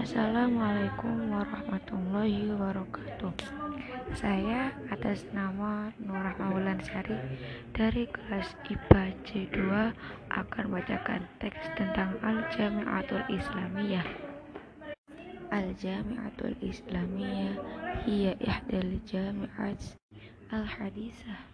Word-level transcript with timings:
Assalamualaikum 0.00 1.28
warahmatullahi 1.28 2.48
wabarakatuh. 2.48 3.36
Saya 4.16 4.72
atas 4.88 5.28
nama 5.36 5.92
Nurah 6.00 6.40
Maulan 6.40 6.80
Sari 6.80 7.20
dari 7.76 8.08
kelas 8.08 8.48
IPA 8.64 9.12
C2 9.28 9.60
akan 10.32 10.64
bacakan 10.72 11.28
teks 11.36 11.76
tentang 11.76 12.16
Al-Jami'atul 12.24 13.28
Islamiyah. 13.28 14.08
Al-Jami'atul 15.52 16.56
Islamiyah 16.64 17.60
hiya 18.08 18.40
ihdal 18.40 18.96
jami'at 19.04 20.00
al-hadisah 20.48 21.44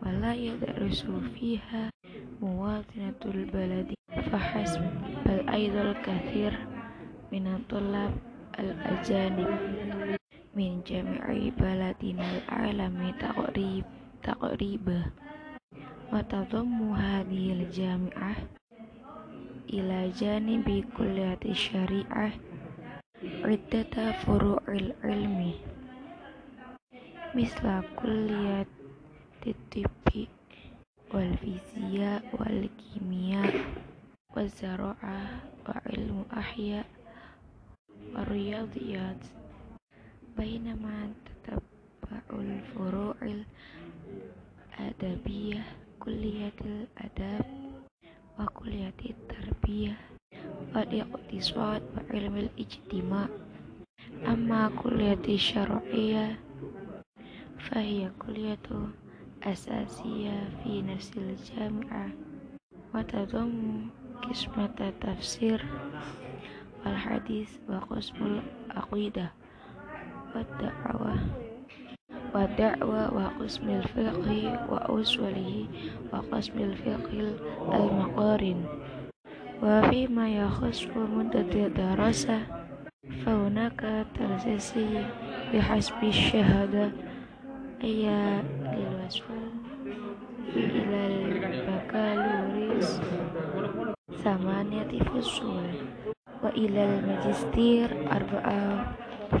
wa 0.00 0.08
la 0.08 0.32
yadrusu 0.32 1.20
fiha 1.36 1.92
muwatinatul 2.40 3.44
baladi 3.52 3.92
fahasb 4.32 4.88
bal 5.20 5.44
aidul 5.52 5.92
kathir 6.00 6.56
minatulab 7.30 8.10
al-ajani 8.58 9.46
min 10.50 10.82
jami'i 10.82 11.54
baladinal 11.54 12.42
alami 12.50 13.14
taqrib 13.22 13.86
taqriba 14.18 15.14
wa 16.10 16.18
tadammu 16.26 16.90
hadhil 16.90 17.70
jami'ah 17.70 18.34
ila 19.70 20.10
janibi 20.10 20.82
kulliyati 20.90 21.54
syari'ah 21.54 22.34
furu 24.26 24.58
al-ilmie 24.66 25.62
misla 27.30 27.86
kulliyat 27.94 28.66
titibi 29.38 30.26
wal 31.14 31.30
fiziya 31.38 32.26
wal 32.34 32.66
kimia 32.74 33.46
wa 34.34 34.42
zara'a 34.50 35.46
wa 35.62 35.78
ilmu 35.94 36.26
ahya' 36.34 36.99
الرياضيات 38.17 39.23
بينما 40.37 41.13
تتبع 41.25 42.21
الفروع 42.39 43.15
الأدبية 44.79 45.63
كلية 45.99 46.51
الأداب 46.65 47.45
وكلية 48.39 48.93
التربية 49.05 49.97
والاقتصاد 50.75 51.81
وعلم 51.97 52.35
الاجتماع 52.37 53.27
أما 54.27 54.69
كلية 54.83 55.35
الشرعية 55.35 56.39
فهي 57.59 58.11
كلية 58.19 58.67
أساسية 59.43 60.49
في 60.63 60.81
نفس 60.81 61.11
الجامعة 61.17 62.09
وتضم 62.95 63.87
قسمة 64.23 64.93
wal 66.82 66.98
hadis 66.98 67.60
wa 67.68 67.80
qusmul 67.88 68.40
aqidah. 68.72 69.30
Wa 70.30 70.46
da'wah 70.62 71.50
wa 72.30 72.46
da'wa 72.46 73.10
wa 73.10 73.26
qasmil 73.42 73.82
fiqhi 73.90 74.54
wa 74.70 74.86
uswalihi 74.86 75.66
wa 76.14 76.22
qasmil 76.30 76.70
fiqhi 76.78 77.34
al 77.74 77.86
maqarin 77.90 78.62
wa 79.58 79.82
fi 79.90 80.06
ma 80.06 80.30
yakhusu 80.30 80.94
muddat 80.94 81.50
darasa 81.74 82.46
fa 83.26 83.30
hunaka 83.34 84.06
tarsisi 84.14 85.02
bihasbi 85.50 86.14
syahada 86.14 86.94
ayya 87.82 88.46
lil 88.78 88.90
wasfal 89.02 89.50
ila 90.54 91.02
al 91.10 91.58
bakaluris 91.66 93.02
samaniyati 94.22 95.02
fusul 95.10 95.66
وإلى 96.49 96.85
الماجستير 96.85 98.11
أربعة 98.11 98.93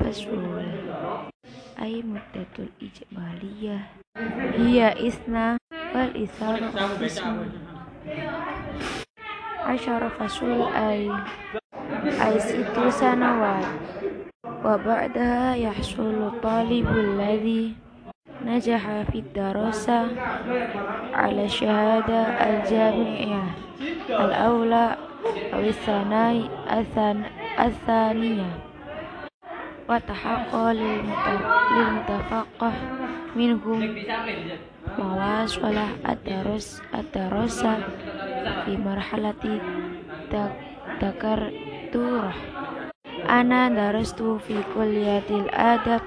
فصول 0.00 0.64
أي 1.82 2.02
مدة 2.02 2.54
الإجمالية 2.58 3.86
هي 4.56 5.08
إثنى 5.08 5.56
والإثار 5.94 6.58
قسم 7.02 7.48
عشر 9.60 10.08
فصول 10.08 10.62
أي 10.62 11.10
أي 12.26 12.38
ست 12.40 12.88
سنوات 12.88 13.64
وبعدها 14.64 15.54
يحصل 15.54 16.26
الطالب 16.26 16.88
الذي 16.88 17.74
نجح 18.44 19.02
في 19.12 19.18
الدراسة 19.18 20.06
على 21.14 21.44
الشهادة 21.44 22.20
الجامعية 22.22 23.42
الأولى 24.10 24.96
أو 25.54 25.60
الثاني 25.60 26.48
الثانية 27.60 28.50
وتحقق 29.88 30.72
للمتفقه 30.72 32.72
منهم 33.36 33.96
مواصل 34.98 35.76
الدرس 36.08 36.82
الدراسة 36.94 37.76
في 38.64 38.76
مرحلة 38.76 39.60
تكرتورة 41.00 42.34
أنا 43.30 43.68
درست 43.68 44.22
في 44.22 44.54
كلية 44.74 45.22
الآداب 45.30 46.00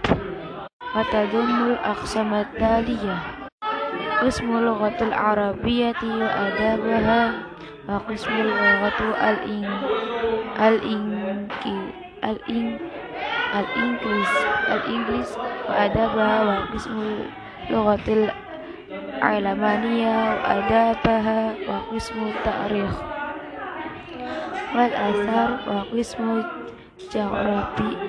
وتضم 0.97 1.59
الأقسام 1.71 2.35
التالية. 2.35 3.17
قسم 4.23 4.57
اللغة 4.57 4.99
العربية 5.01 6.01
وآدابها 6.03 7.33
وقسم 7.89 8.33
اللغة 8.33 8.99
الإنجليز 13.55 14.33
الإنجليز 14.69 15.39
وآدابها 15.69 16.37
وقسم 16.45 16.97
اللغة 17.71 18.07
العلمانية 19.23 20.15
وآدابها 20.35 21.55
وقسم 21.69 22.17
التاريخ 22.33 22.93
والآثار 24.77 25.51
وقسم 25.69 26.43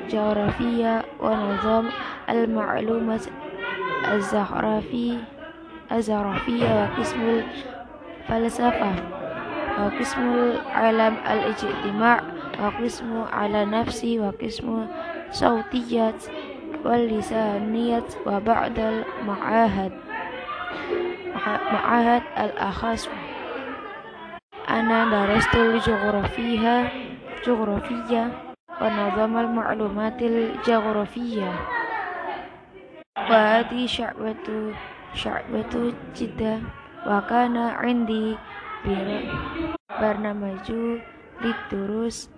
جغرافيا 0.10 1.04
ونظام 1.20 1.90
المعلومات 2.30 3.26
الزخرفية 4.12 5.18
وقسم 5.92 7.42
الفلسفة 8.30 8.92
وقسم 9.80 10.34
العلم 10.34 11.16
الاجتماع 11.32 12.22
وقسم 12.62 13.24
على 13.34 13.66
نفسي 13.66 14.20
وقسم 14.20 14.88
صوتيات 15.32 16.24
واللسانيات 16.86 18.14
وبعد 18.26 18.80
المعاهد 18.80 19.92
معاهد 21.74 22.22
الأخص. 22.38 23.10
أنا 24.70 25.26
درست 25.26 25.56
الجغرافية 25.56 26.92
جغرافية 27.48 28.47
ونظام 28.81 29.39
المعلومات 29.39 30.23
الجغرافية 30.23 31.53
وهذه 33.17 33.87
شعبة 33.87 34.75
شعبة 35.15 35.93
جدا 36.17 36.63
وكان 37.07 37.57
عندي 37.57 38.37
برنامج 40.01 40.67
للدروس 41.43 42.31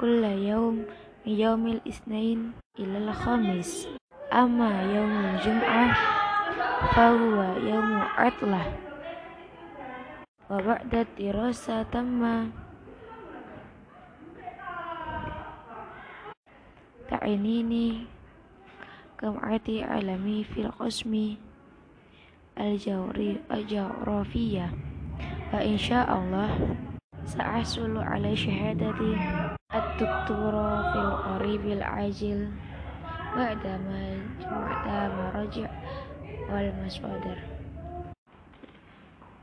كل 0.00 0.24
يوم 0.24 0.86
من 1.26 1.32
يوم 1.32 1.66
الاثنين 1.66 2.52
إلى 2.78 2.98
الخميس 2.98 3.88
أما 4.32 4.82
يوم 4.82 5.12
الجمعة 5.24 5.96
فهو 6.94 7.42
يوم 7.68 8.02
عطلة 8.18 8.62
وبعد 10.52 10.94
الدراسة 10.94 11.82
تم 11.82 12.50
تعييني 17.08 18.06
كمعتي 19.18 19.84
عالمي 19.84 20.44
في 20.44 20.60
القسم 20.60 21.36
الجغرافية 23.52 24.70
فإن 25.52 25.76
شاء 25.78 26.18
الله 26.18 26.76
سأحصل 27.24 27.96
على 27.98 28.36
شهادة 28.36 28.94
الدكتوراه 29.74 30.92
في 30.92 30.98
القريب 30.98 31.66
العاجل 31.66 32.48
بعدما 33.36 34.16
جمعت 34.40 35.10
مراجع 35.12 35.70
والمصادر 36.52 37.51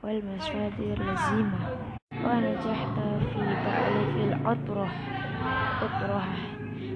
والمصادر 0.03 0.97
لازمة 0.99 1.61
ونجحت 2.13 2.97
في 3.33 3.41
تأليف 3.65 4.13
الأطروحة 4.17 5.01
أطروحة 5.81 6.37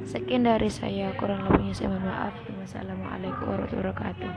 Sekian 0.10 0.42
dari 0.42 0.74
saya, 0.74 1.14
kurang 1.22 1.46
lebihnya 1.46 1.70
saya 1.70 1.94
mohon 1.94 2.10
maaf. 2.10 2.34
Wassalamualaikum 2.50 3.46
warahmatullahi 3.46 3.94
wabarakatuh. 3.94 4.32